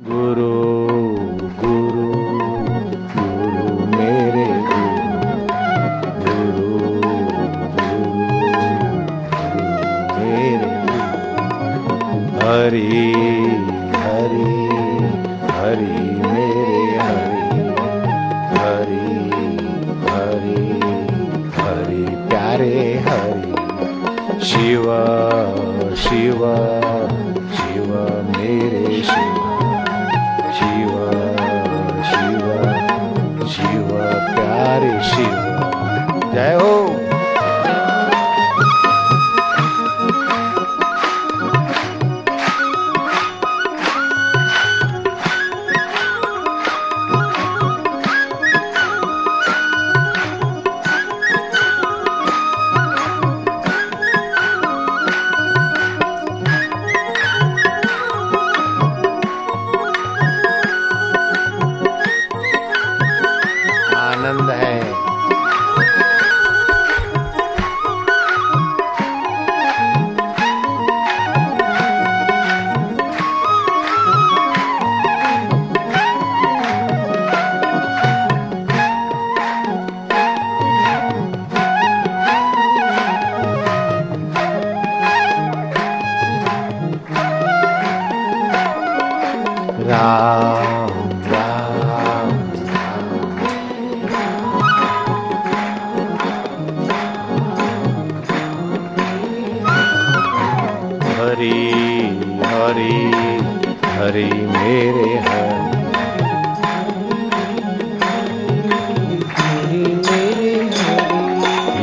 [0.00, 0.59] गुरु
[36.34, 36.79] जय हो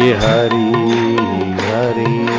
[0.00, 0.68] हरि
[1.64, 2.29] हरि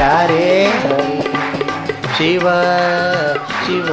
[0.00, 0.66] हरि
[2.16, 2.48] शिव
[3.66, 3.90] शिव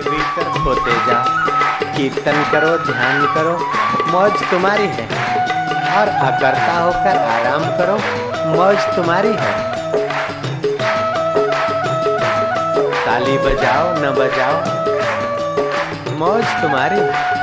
[0.00, 1.24] भीतर ही खोते जाओ
[1.96, 3.52] कीर्तन करो, ध्यान करो,
[4.06, 5.06] मौज तुम्हारी है।
[5.98, 7.94] और अकर्ता होकर आराम करो,
[8.56, 9.52] मौज तुम्हारी है।
[13.06, 14.56] ताली बजाओ, न बजाओ,
[16.18, 17.38] मौज तुम्हारी है।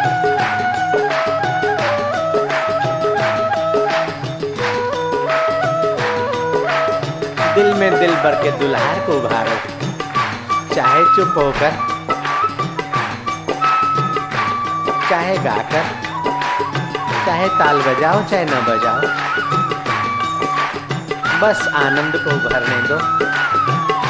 [7.56, 9.58] दिल में दिल भर के दुल्हार को उभारो।
[10.76, 11.95] चाहे चुप होकर
[15.16, 15.84] चाहे गाकर,
[17.26, 19.02] चाहे ताल बजाओ, चाहे न बजाओ,
[21.42, 22.98] बस आनंद को भरने दो,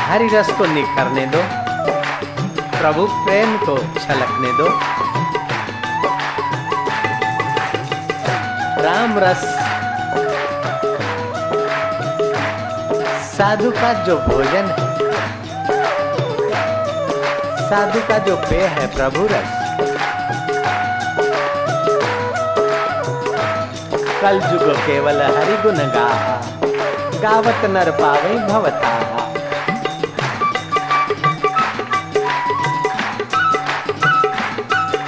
[0.06, 1.42] हरी रस को निखरने दो,
[2.78, 4.70] प्रभु प्रेम को छलकने दो।
[8.82, 9.44] राम रस,
[13.28, 14.88] साधु का जो भोजन है,
[17.70, 19.64] साधु का जो पेय है प्रभु रस
[24.26, 26.36] कल जुग केवल हरि गुण गाहा।
[27.24, 28.94] गावत नर पावे भवता।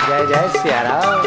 [0.07, 1.26] जय जय सिया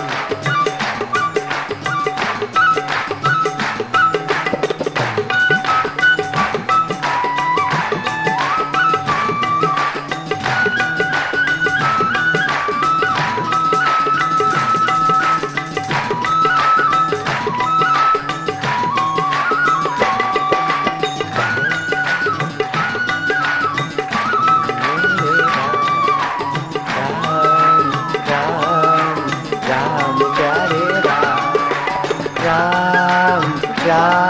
[33.90, 34.29] राम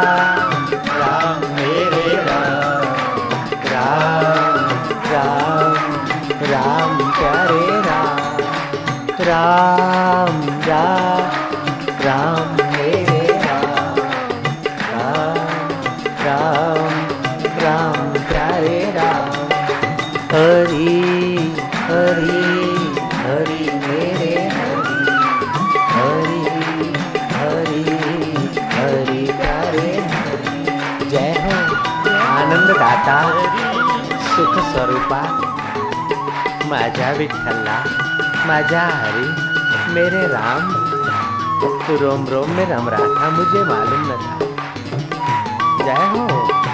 [33.11, 35.23] सुख स्वरूपा,
[36.65, 37.85] माझ्या विठ्ठला
[38.47, 39.29] माझ्या हरी,
[39.95, 40.73] मेरे राम,
[41.89, 44.39] तू रोम रोम में रम रहा था मुझे मालूम न था।
[45.85, 46.70] जय हो।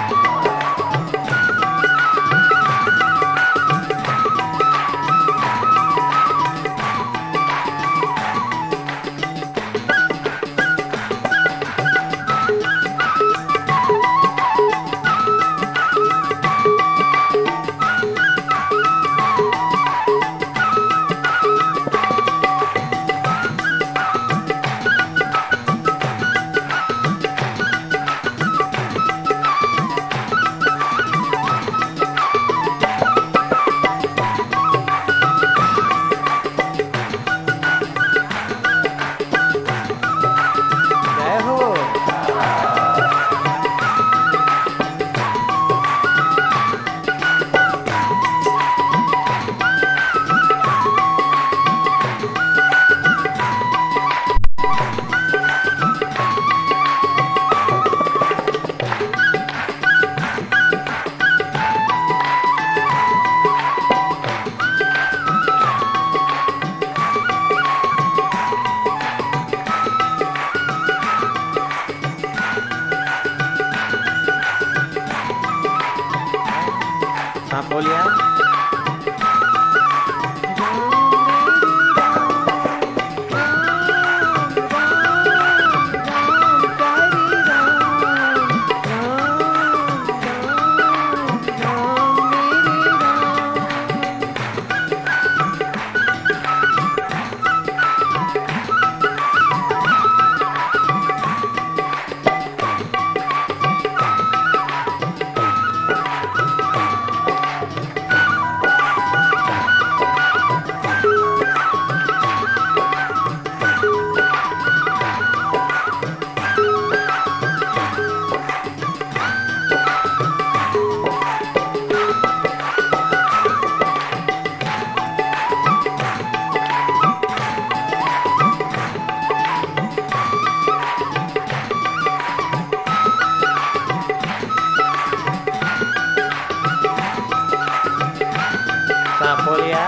[139.57, 139.85] सांपोलिया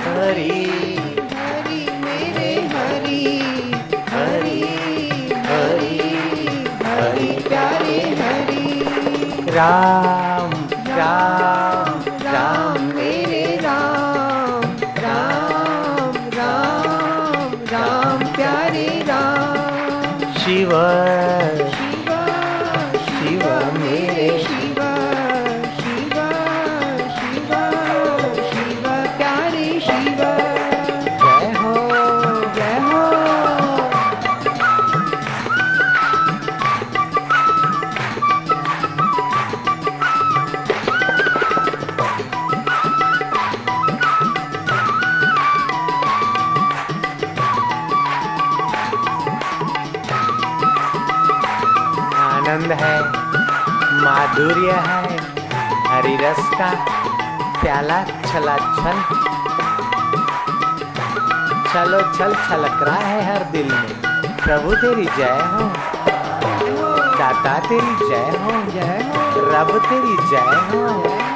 [0.00, 0.58] हरी।
[11.00, 11.57] हरी
[52.68, 52.96] आनंद है,
[54.02, 55.16] माधुर्य है
[55.88, 56.70] हरी रस का
[57.60, 58.98] प्याला छला छल
[61.72, 65.64] चलो छल छलक रहा है हर दिल में, प्रभु तेरी जय हो,
[67.18, 68.98] दाता तेरी जय हो, जय
[69.54, 71.27] रब तेरी जय हो।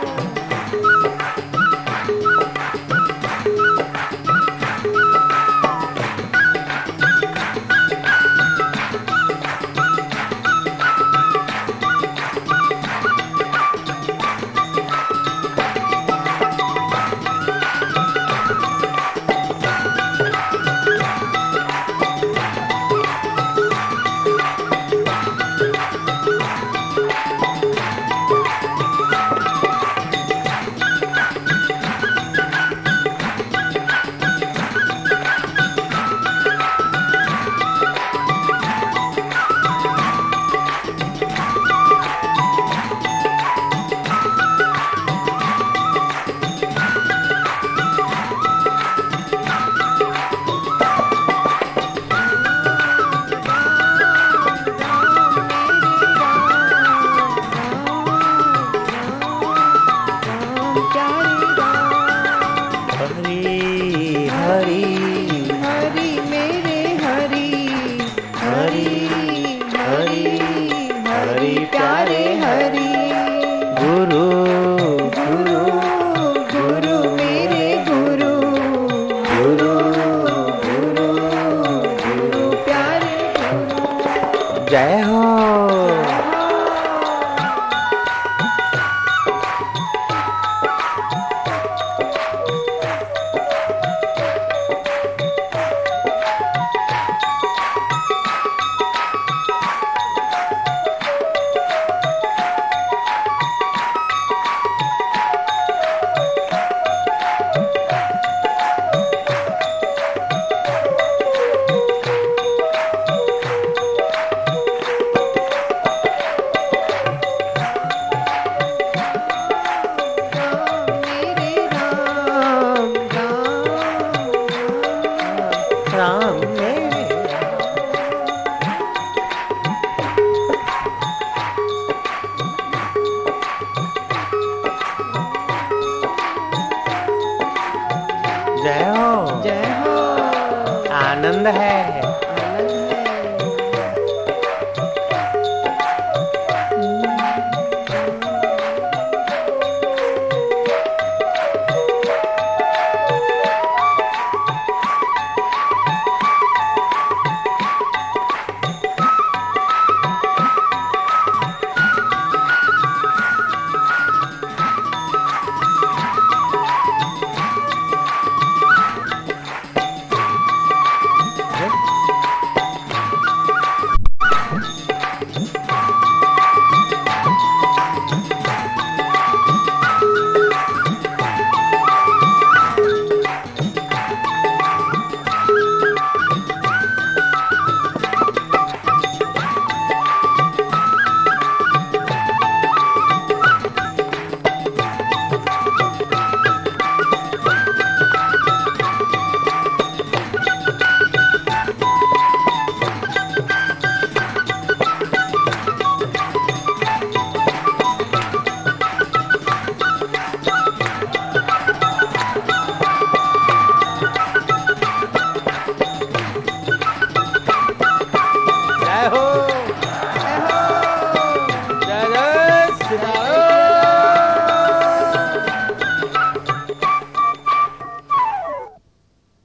[84.73, 86.22] जय हो।